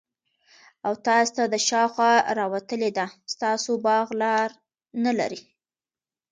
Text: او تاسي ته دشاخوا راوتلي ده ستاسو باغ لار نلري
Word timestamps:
او 0.85 0.93
تاسي 1.05 1.31
ته 1.35 1.43
دشاخوا 1.55 2.13
راوتلي 2.37 2.89
ده 2.97 3.05
ستاسو 3.33 3.71
باغ 3.85 4.07
لار 4.21 4.49
نلري 5.03 5.41